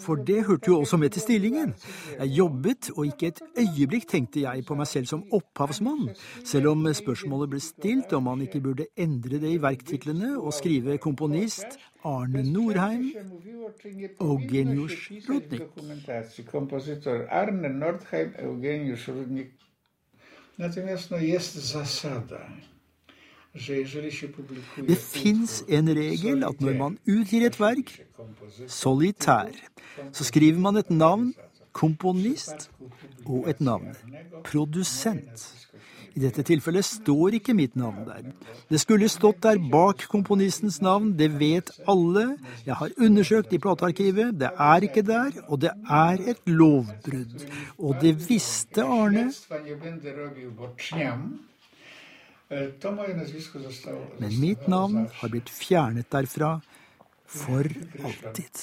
[0.00, 1.74] For det hørte jo også med til stillingen.
[2.18, 6.10] Jeg jobbet, og ikke et øyeblikk tenkte jeg på meg selv som opphavsmann,
[6.44, 10.98] selv om spørsmålet ble stilt om man ikke burde endre det i verktitlene og skrive
[10.98, 13.10] komponist Arne Norheim,
[14.20, 15.62] Eugeniusz Rudnik.
[17.30, 19.60] Arne Nordheim, Eugeniusz Rudnik.
[20.60, 22.40] Natomiast no, jest zasada,
[24.86, 27.90] det fins en regel at når man utgir et verk,
[28.70, 29.50] solitær,
[30.12, 31.32] så skriver man et navn,
[31.72, 32.70] komponist,
[33.26, 33.90] og et navn,
[34.44, 35.48] produsent.
[36.14, 38.30] I dette tilfellet står ikke mitt navn der.
[38.70, 42.36] Det skulle stått der bak komponistens navn, det vet alle.
[42.66, 47.46] Jeg har undersøkt i platearkivet, det er ikke der, og det er et lovbrudd.
[47.78, 49.30] Og det visste Arne.
[52.50, 56.56] Men mitt navn har blitt fjernet derfra
[57.30, 57.68] for
[58.02, 58.62] alltid.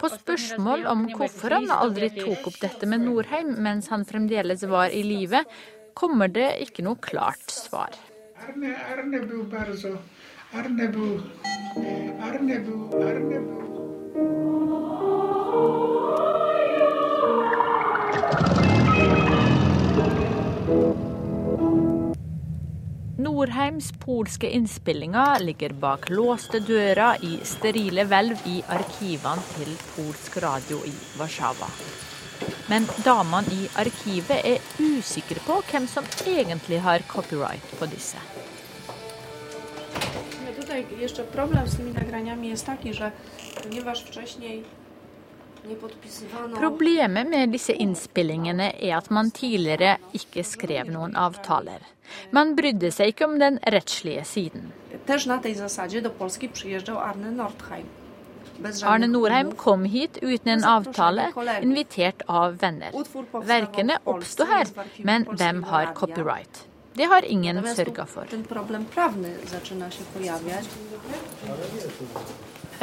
[0.00, 4.92] På spørsmål om hvorfor han aldri tok opp dette med Norheim mens han fremdeles var
[4.92, 5.44] i live,
[5.96, 7.92] kommer det ikke noe klart svar.
[8.48, 10.00] Arne, Arne Arne,
[10.54, 10.88] Arne, Arne
[12.24, 12.56] Arne, Arne
[13.04, 13.73] Arne
[23.44, 30.78] Norheims polske innspillinger ligger bak låste dører i sterile hvelv i arkivene til polsk radio
[30.88, 31.68] i Warszawa.
[32.72, 38.16] Men damene i arkivet er usikre på hvem som egentlig har copyright på disse.
[40.56, 42.92] Tutaj jeszcze problem z tymi nagraniami jest taki,
[46.58, 51.80] Problemet med disse innspillingene er at man tidligere ikke skrev noen avtaler.
[52.36, 54.68] Man brydde seg ikke om den rettslige siden.
[58.84, 61.30] Arne Norheim kom hit uten en avtale,
[61.62, 62.94] invitert av venner.
[63.48, 64.70] Verkene oppsto her,
[65.02, 66.66] men hvem har copyright?
[66.94, 68.28] Det har ingen sørga for.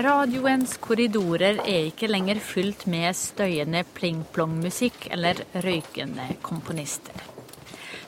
[0.02, 7.18] Radioens korridorer er ikke lenger fylt med støyende pling-plong-musikk eller røykende komponister.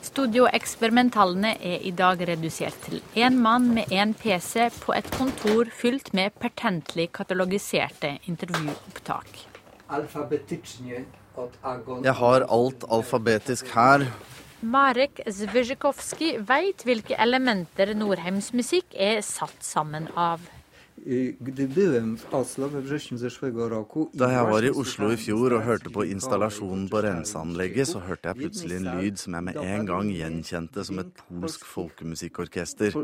[0.02, 6.10] Studioeksperimentalene er i dag redusert til én mann med én PC på et kontor fylt
[6.18, 9.30] med pertentlig katalogiserte intervjuopptak.
[12.08, 14.08] Jeg har alt alfabetisk her.
[14.64, 20.42] Marek Zvyzjikowski veit hvilke elementer Norheims musikk er satt sammen av.
[21.04, 21.12] Da
[24.32, 28.38] jeg var i Oslo i fjor og hørte på installasjonen på renseanlegget, så hørte jeg
[28.40, 32.96] plutselig en lyd som jeg med en gang gjenkjente som et polsk folkemusikkorkester.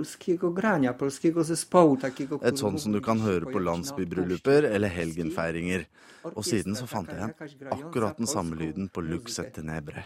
[2.40, 5.84] Et sånt som du kan høre på landsbybrylluper eller helgenfeiringer.
[6.32, 7.34] Og siden så fant jeg igjen
[7.76, 10.04] akkurat den samme lyden på Luxet Tenebre.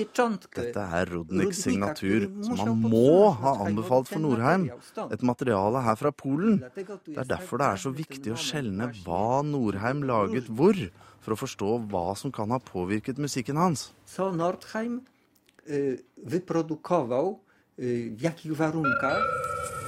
[0.00, 4.68] Dette er Rudniks signatur, som han må ha anbefalt for Norheim.
[5.10, 6.60] Et materiale her fra Polen.
[6.74, 10.78] Det er derfor det er så viktig å skjelne hva Norheim laget hvor,
[11.20, 13.90] for å forstå hva som kan ha påvirket musikken hans.
[14.08, 15.02] Så Nordheim
[16.24, 17.38] wyprodukował,
[17.78, 19.79] w jakich warunkach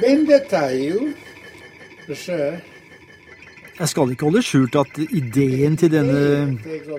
[0.00, 0.94] Nie będę jo.
[3.78, 6.22] Jeg skal ikke holde skjult at ideen til denne,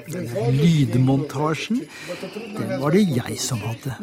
[0.08, 1.82] denne lydmontasjen,
[2.58, 3.96] den var det jeg som hadde.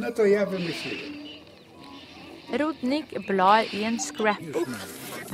[2.56, 4.72] Rodnik blar i en scrapbook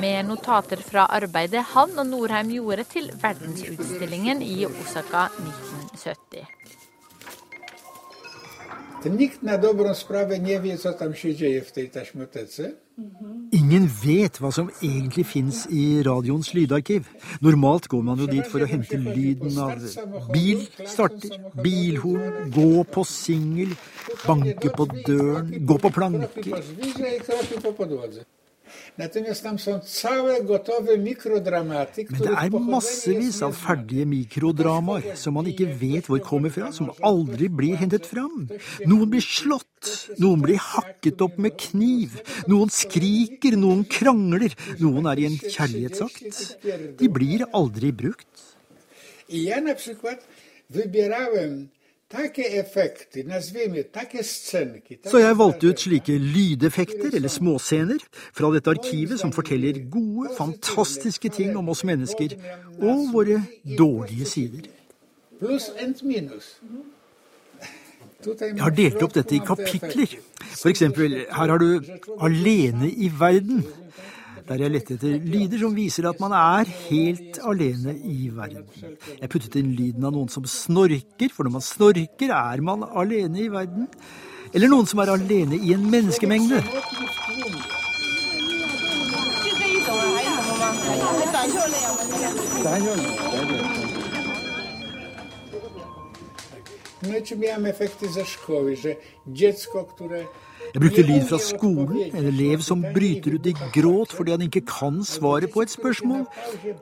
[0.03, 6.63] med notater fra arbeidet han og Norheim gjorde til verdensutstillingen i Osaka 1970.
[9.03, 12.73] To nikt na dobrą sprawę nie wie, co tam się dzieje w tej taśmotece.
[13.73, 17.07] Ingen vet hva som egentlig fins i radioens lydarkiv.
[17.41, 19.81] Normalt går man jo dit for å hente lyden av
[20.35, 23.73] bil, starter, bilhorn, gå på singel,
[24.27, 26.61] banke på døren, gå på planker.
[28.99, 35.47] Natomiast tam są całe gotowe mikrodramaty, Men det er massevis av ferdige mikrodramaer som man
[35.47, 38.49] ikke vet hvor kommer fra, som aldri blir hentet fram.
[38.87, 45.25] Noen blir slått, noen blir hakket opp med kniv, noen skriker, noen krangler, noen er
[45.25, 46.57] i en kjærlighetsakt.
[47.01, 48.29] De blir aldri brukt.
[49.33, 50.19] Jeg ja na przykład
[50.71, 51.69] wybierałem
[55.05, 58.05] Så jeg valgte ut slike lydeffekter, eller småscener,
[58.37, 62.37] fra dette arkivet som forteller gode, fantastiske ting om oss mennesker,
[62.83, 63.41] og våre
[63.79, 64.69] dårlige sider.
[68.23, 70.13] Tutaj Jeg har delt opp dette i kapitler.
[70.55, 71.83] For eksempel, her har du
[72.21, 73.65] 'Alene i verden',
[74.53, 78.67] der jeg lette etter lyder som viser at man er helt alene i verden.
[79.21, 83.47] Jeg puttet inn lyden av noen som snorker, for når man snorker, er man alene
[83.47, 83.89] i verden.
[84.53, 86.61] Eller noen som er alene i en menneskemengde.
[97.03, 100.25] Vi har faktisk efekty ze szkoły, że dziecko, które
[100.73, 104.63] Jeg brukte lyd fra skolen, en elev som bryter ut i gråt fordi han ikke
[104.71, 106.25] kan svaret på et spørsmål,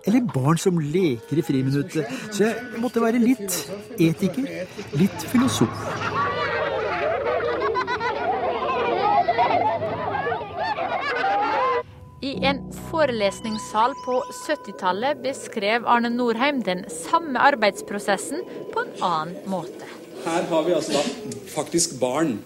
[0.06, 2.06] eller barn som leker i friminuttet.
[2.30, 3.56] Så jeg måtte være litt
[3.98, 4.46] etiker,
[4.94, 5.88] litt filosof.
[12.20, 19.88] I en forelesningssal på 70-tallet beskrev Arne Norheim den samme arbeidsprosessen på en annen måte.
[20.20, 22.36] Her har vi altså da faktisk barn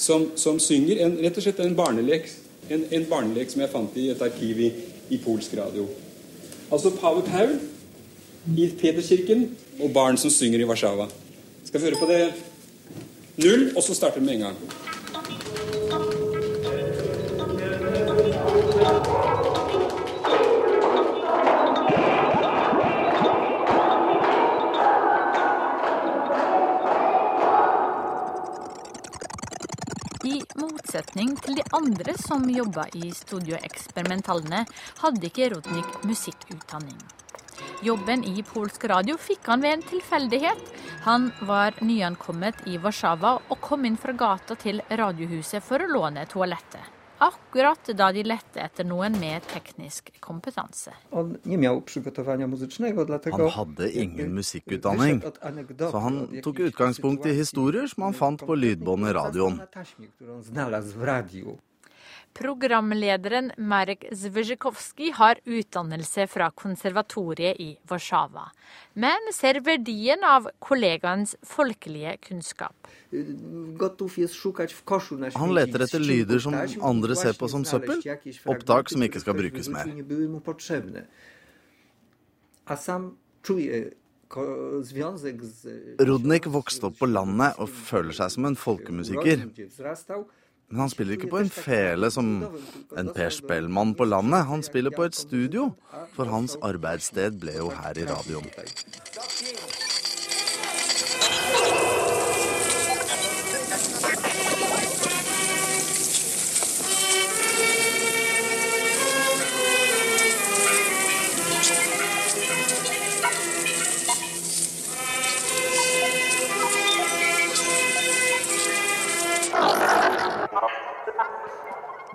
[0.00, 1.02] som, som synger.
[1.04, 2.30] En, rett og slett en barnelek,
[2.70, 4.70] en, en barnelek som jeg fant i et arkiv i,
[5.12, 5.86] i polsk radio.
[6.70, 7.58] Altså pave Paul
[8.56, 11.10] i Peterskirken og barn som synger i Warszawa.
[11.64, 12.22] Skal vi høre på det
[13.44, 14.56] null, og så starter vi med en gang.
[31.10, 34.64] Motsetning til de andre som jobba i Studio Experimentalene,
[35.00, 36.98] hadde ikke Rodnik musikkutdanning.
[37.82, 40.62] Jobben i polsk radio fikk han ved en tilfeldighet.
[41.04, 46.26] Han var nyankommet i Warszawa og kom inn fra gata til Radiohuset for å låne
[46.26, 46.99] toalettet.
[47.20, 50.94] Akkurat da de lette etter noen med teknisk kompetanse.
[51.12, 51.34] Han
[53.56, 55.20] hadde ingen musikkutdanning,
[55.82, 59.60] så han tok utgangspunkt i historier som han fant på lydbånd i radioen.
[62.32, 68.46] Programlederen Marek Zvyzjikowski har utdannelse fra konservatoriet i Warszawa,
[68.94, 72.88] men ser verdien av kollegaens folkelige kunnskap.
[73.76, 77.64] Gotów jest szukać w koszu na Han leter etter lyder som andre ser på som
[77.64, 78.02] søppel,
[78.46, 79.86] opptak som ikke skal brukes mer.
[85.98, 89.48] Rudnik vokste opp på landet og føler seg som en folkemusiker.
[90.70, 92.28] Men han spiller ikke på en fele som
[92.98, 94.46] en Per Spellmann på landet.
[94.46, 95.72] Han spiller på et studio,
[96.14, 98.46] for hans arbeidssted ble jo her i radioen.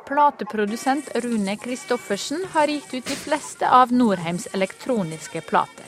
[0.05, 5.87] Plateprodusent Rune Christoffersen har gitt ut de fleste av Norheims elektroniske plater.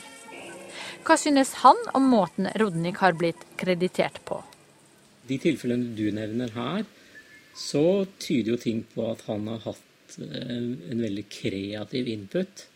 [1.05, 4.39] Hva synes han om måten Rodnik har blitt kreditert på?
[5.29, 6.83] De tilfellene du nevner her,
[7.53, 12.67] så tyder jo ting på at han har hatt eh, en veldig kreativ input,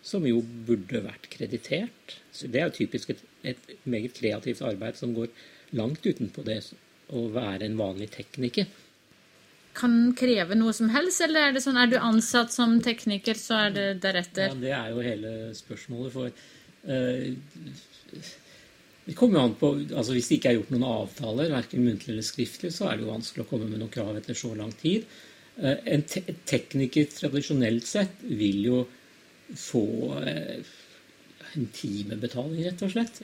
[0.00, 2.20] som jo burde vært kreditert.
[2.32, 5.28] Så det er jo typisk et, et meget kreativt arbeid som går
[5.76, 6.62] langt utenpå det
[7.12, 8.70] å være en vanlig tekniker
[9.76, 13.66] kan kreve noe som helst, eller er det sånn er du ansatt som tekniker, så
[13.66, 14.50] er det deretter?
[14.50, 16.12] Ja, Det er jo hele spørsmålet.
[16.14, 16.30] For
[16.90, 18.20] uh,
[19.06, 22.14] det kommer jo an på altså Hvis det ikke er gjort noen avtaler, verken muntlig
[22.14, 24.74] eller skriftlig, så er det jo vanskelig å komme med noen krav etter så lang
[24.80, 25.06] tid.
[25.60, 28.84] Uh, en te tekniker tradisjonelt sett vil jo
[29.58, 29.84] få
[30.18, 30.74] uh,
[31.54, 33.22] en timebetaling, rett og slett.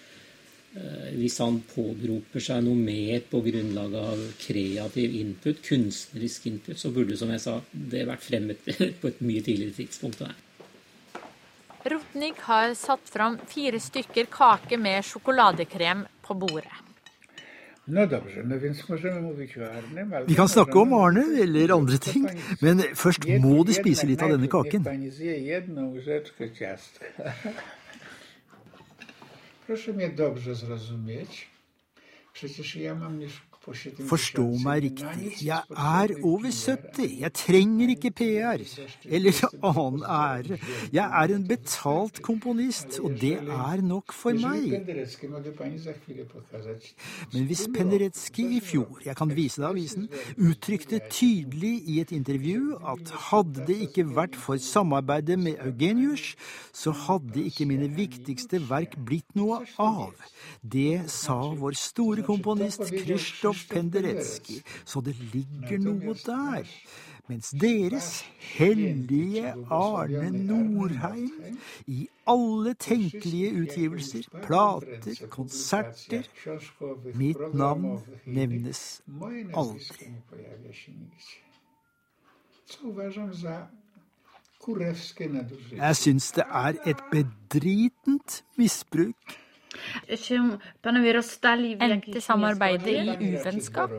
[0.76, 6.90] Eh, hvis han påberoper seg noe mer på grunnlag av kreativ input, kunstnerisk input, så
[6.92, 8.66] burde som jeg sa, det vært fremmet
[9.00, 10.26] på et mye tidligere tidspunkt.
[11.86, 16.82] Rotnik har satt fram fire stykker kake med sjokoladekrem på bordet.
[20.26, 22.26] Vi kan snakke om Arne eller andre ting,
[22.60, 24.82] men først må de spise litt av denne kaken.
[29.66, 31.48] Proszę mnie dobrze zrozumieć.
[32.32, 33.18] Przecież ja mam
[33.66, 37.32] Forstå meg riktig, jeg er over 70, jeg.
[37.34, 38.62] trenger ikke PR
[39.04, 40.58] eller annen ære.
[40.94, 44.70] Jeg er en betalt komponist, og det er nok for meg.
[47.32, 50.06] Men hvis Penderecki i fjor, jeg kan vise deg avisen,
[50.36, 56.36] uttrykte tydelig i et intervju at hadde det ikke vært for samarbeidet med Eugenius,
[56.70, 60.14] så hadde ikke mine viktigste verk blitt noe av.
[60.62, 66.64] Det sa vår store komponist Krzysztof Adolf Penderecki, så det ligger noe der.
[67.28, 76.22] Mens deres hellige Arne Norheim i alle tenkelige utgivelser, plater, konserter.
[77.14, 79.02] Mitt navn nevnes
[79.54, 80.12] aldri.
[85.76, 89.36] Jeg syns det er et bedritent misbruk
[91.86, 93.90] Endte samarbeidet i uvennskap?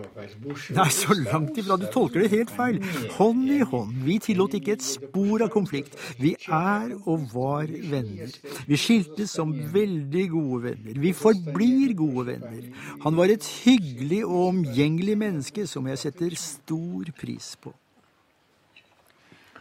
[0.78, 1.78] Nei, så langt ifra.
[1.80, 2.80] Du tolker det helt feil.
[3.18, 3.94] Hånd i hånd.
[4.08, 5.98] Vi tillot ikke et spor av konflikt.
[6.22, 8.32] Vi er og var venner.
[8.68, 11.02] Vi skiltes som veldig gode venner.
[11.08, 12.64] Vi forblir gode venner.
[13.06, 17.74] Han var et hyggelig og omgjengelig menneske som jeg setter stor pris på.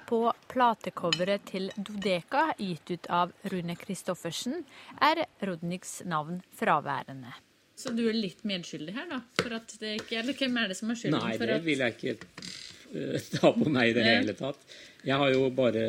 [0.06, 4.60] På platecoveret til Dodeka, gitt ut av Rune Christoffersen,
[5.02, 7.32] er Rodniks navn fraværende.
[7.76, 9.20] Så du er litt medskyldig her, da?
[9.40, 11.18] For at det ikke, eller hvem er det som er skylden?
[11.26, 14.62] Nei, det vil jeg ikke uh, ta på meg i det hele tatt.
[15.06, 15.86] Jeg har jo bare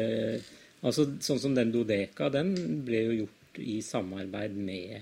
[0.86, 2.52] Altså, sånn som den Dodeka, den
[2.86, 5.00] ble jo gjort i samarbeid med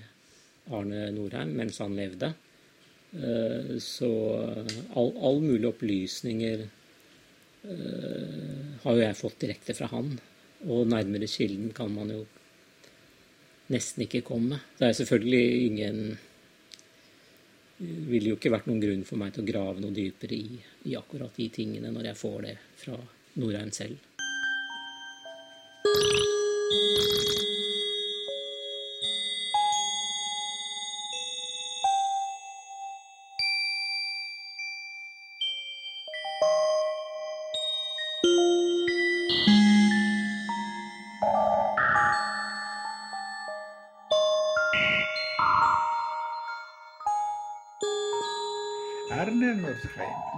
[0.72, 2.30] Arne Norheim mens han levde.
[3.12, 4.08] Uh, så
[4.96, 6.85] all, all mulig opplysninger Eh,
[7.66, 10.14] har jo jeg fått direkte fra han.
[10.66, 12.22] Og nærmere kilden kan man jo
[13.72, 14.60] nesten ikke komme.
[14.78, 16.00] Det er selvfølgelig ingen
[17.78, 20.96] ville jo ikke vært noen grunn for meg til å grave noe dypere i, i
[20.96, 23.00] akkurat de tingene når jeg får det fra
[23.36, 24.00] Norheim selv.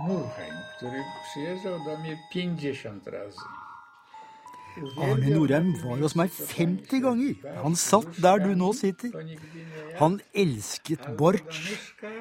[0.07, 3.41] Nurheim, który przyjeżdżał do mnie 50 razy.
[4.97, 7.35] Arne Norheim var hos meg 50 ganger.
[7.63, 9.11] Han satt der du nå sitter.
[9.99, 11.59] Han elsket borch,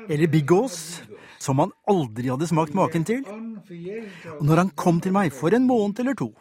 [0.10, 1.02] eller bigos,
[1.40, 3.22] som han aldri hadde smakt maken til.
[4.40, 6.32] Og når han kom til meg for en måned eller to,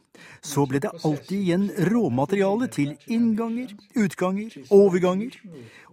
[0.41, 5.37] så ble det alltid igjen råmateriale til innganger, utganger, overganger.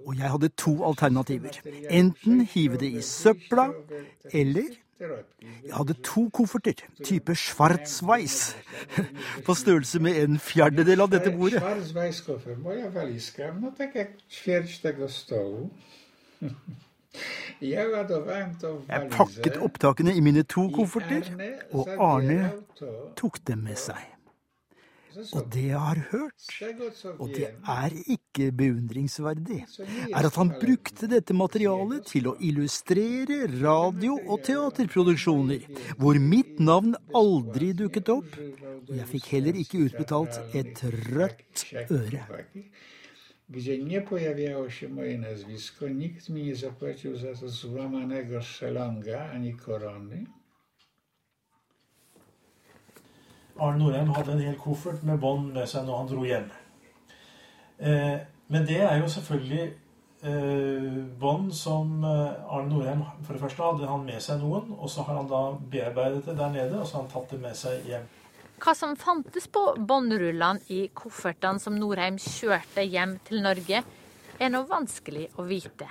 [0.06, 1.60] Og jeg hadde to alternativer.
[1.90, 3.72] Enten hive det i søpla,
[4.32, 6.74] eller jeg hadde to kofferter,
[7.04, 8.56] type Schwarzweiss,
[9.46, 11.64] på størrelse med en fjerdedel av dette bordet.
[18.90, 21.30] Jeg pakket opptakene i mine to kofferter,
[21.72, 22.52] og Arne
[23.16, 24.13] tok dem med seg.
[25.34, 26.48] Og det jeg har hørt,
[27.20, 29.60] og det er ikke beundringsverdig,
[30.10, 36.96] er at han brukte dette materialet til å illustrere radio- og teaterproduksjoner, hvor mitt navn
[37.14, 38.40] aldri dukket opp,
[38.88, 40.84] og jeg fikk heller ikke utbetalt et
[41.14, 42.26] rødt øre.
[43.50, 49.54] gdzie nie pojawiało się moje nazwisko, nikt mi nie zapłacił za to złamanego szelonga ani
[49.54, 50.26] korony.
[53.60, 56.50] Arne Norheim hadde en hel koffert med bånd med seg når han dro hjem.
[57.78, 58.18] Eh,
[58.54, 59.64] men det er jo selvfølgelig
[60.26, 64.90] eh, bånd som eh, Arne Norheim For det første hadde han med seg noen, og
[64.90, 67.58] så har han da bearbeidet det der nede, og så har han tatt det med
[67.60, 68.08] seg hjem.
[68.64, 73.84] Hva som fantes på båndrullene i koffertene som Norheim kjørte hjem til Norge,
[74.40, 75.90] er nå vanskelig å vite.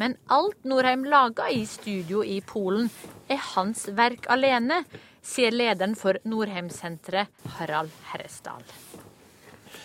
[0.00, 2.88] Men alt Norheim laga i studio i Polen,
[3.30, 4.82] er hans verk alene,
[5.22, 8.64] sier lederen for Norheim-senteret, Harald Herresdal.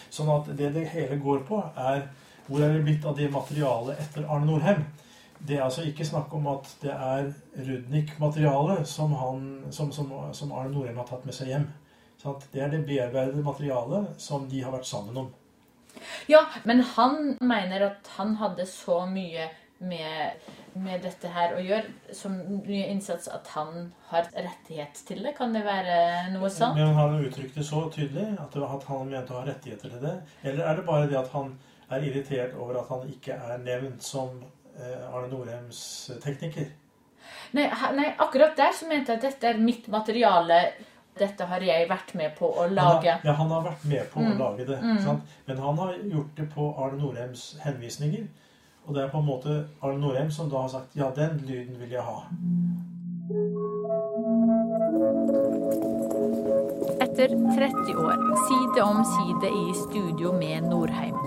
[0.10, 2.08] Sånn at det det hele går på, er
[2.48, 4.86] hvor er det blitt av det materialet etter Arne Norheim?
[5.38, 7.28] Det er altså ikke snakk om at det er
[7.68, 9.14] Rudnik-materiale som,
[9.70, 11.68] som, som, som, Arne Norheim har tatt med seg hjem.
[12.18, 15.28] Sånn det er det bearbeidede materialet som de har vært sammen om.
[16.32, 20.48] Ja, men han mener at han hadde så mye med,
[20.84, 25.34] med, dette her å gjøre, som ny innsats at han har rettighet til det?
[25.38, 25.98] Kan det være
[26.34, 26.80] noe sånt?
[26.80, 30.16] Men Han uttrykt det så tydelig at, at han mente å ha rettigheter til det?
[30.44, 31.56] Eller er det bare det at han
[31.94, 34.42] er irritert over at han ikke er nevnt som
[34.76, 35.80] eh, Arne Norheims
[36.24, 36.70] tekniker?
[37.56, 40.62] Nei, nei, akkurat der så mente jeg at dette er mitt materiale.
[41.18, 43.10] Dette har jeg vært med på å lage.
[43.10, 44.28] Han har, ja, han har vært med på mm.
[44.30, 44.78] å lage det.
[44.84, 45.22] Mm.
[45.48, 48.28] Men han har gjort det på Arne Norheims henvisninger.
[48.88, 51.76] Og det er på en måte Arne Norheim som da har sagt ja, den lyden
[51.82, 52.22] vil jeg ha.
[57.04, 61.18] Etter 30 år, side om side i studio med Norheim,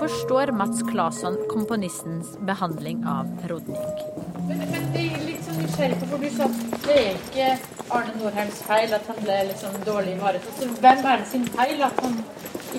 [0.00, 4.02] forstår Mats Claesson komponistens behandling av Rodnik.
[4.48, 6.50] Men, men det er litt sånn nysgjerrig på, for du sa
[6.88, 7.48] det er ikke
[7.94, 10.66] Arne Norheims feil at han ble liksom dårlig ivaretatt.
[10.82, 12.18] Hvem er det sin feil at han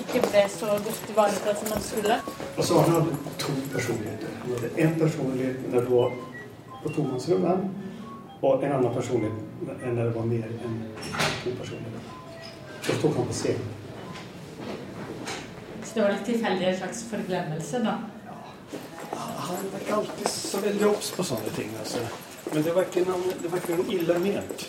[0.00, 2.18] ikke ble så godt ivaretatt som man skulle?
[2.56, 4.28] Altså, han hadde to personligheter.
[4.42, 6.12] Han hadde en personlighet når det var
[6.82, 7.68] på tomannsrommet,
[8.42, 9.42] og en annen personlighet
[9.94, 10.76] når det var mer enn
[11.44, 12.00] to personligheter.
[12.82, 13.72] Så tok han på scenen.
[15.84, 17.94] Så det var litt tilfeldig en slags forglemmelse, da?
[18.26, 18.38] Ja.
[19.48, 21.70] Han var ikke alltid så veldig obs på sånne ting.
[21.80, 22.02] Altså.
[22.52, 24.66] Men det var ikke noe, det var ikke noe ille ment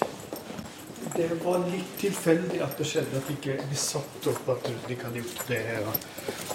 [1.15, 5.21] det var litt tilfeldig at det skjedde at ikke vi satte opp at Ludvig hadde
[5.21, 5.61] gjort det.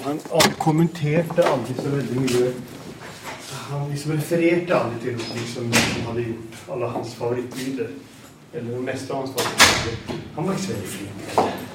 [0.04, 2.52] Han, han kommenterte aldri så veldig mye.
[3.70, 5.74] Han liksom refererte aldri til Ludvig som,
[6.08, 7.92] hadde gjort alle hans favorittbilder.
[8.52, 10.24] Eller det meste av hans favorittbilder.
[10.36, 11.71] Han var ikke så veldig flink.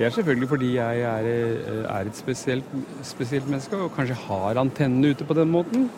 [0.00, 2.64] Det er selvfølgelig fordi jeg er, eh, er et spesielt,
[3.04, 5.90] spesielt, menneske og kanskje har antennene ute på den måten.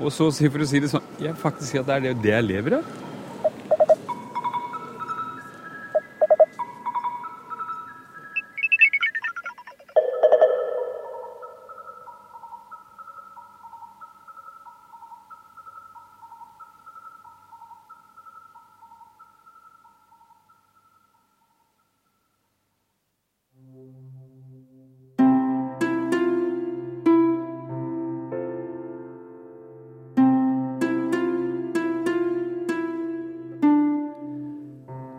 [0.00, 2.32] Og så for å si det sånn, jeg faktisk sier at det er det, det
[2.32, 2.88] jeg lever av.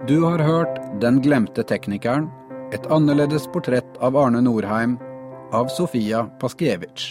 [0.07, 2.25] Du har hørt Den glemte teknikeren,
[2.75, 4.97] et annerledes portrett av Arne Norheim,
[5.55, 7.05] av Sofia Paskiewicz.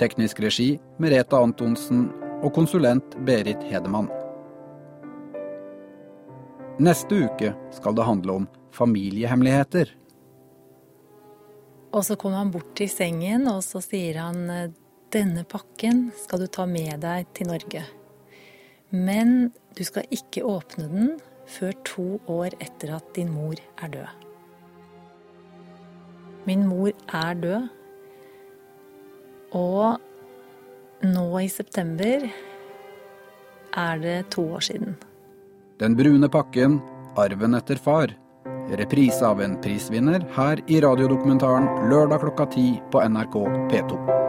[0.00, 0.66] Teknisk regi
[0.98, 2.08] Merete Antonsen
[2.42, 4.10] og konsulent Berit Hedemann.
[6.82, 9.94] Neste uke skal det handle om familiehemmeligheter.
[11.94, 14.48] Og så kommer han bort til sengen, og så sier han
[15.14, 17.86] denne pakken skal du ta med deg til Norge.
[18.90, 21.12] Men du skal ikke åpne den
[21.52, 24.22] før to år etter at din mor er død.
[26.46, 27.68] Min mor er død,
[29.52, 30.00] og
[31.02, 32.26] nå i september
[33.76, 34.96] er det to år siden.
[35.80, 36.80] Den brune pakken,
[37.16, 38.16] arven etter far.
[38.72, 43.38] Reprise av en prisvinner her i radiodokumentaren lørdag klokka ti på NRK
[43.72, 44.21] P2.